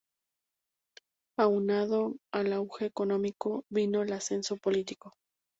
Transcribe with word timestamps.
Aunado 1.37 2.15
al 2.33 2.53
auge 2.53 2.87
económico, 2.87 3.65
vino 3.69 4.01
el 4.01 4.13
ascenso 4.13 4.57
político. 4.57 5.13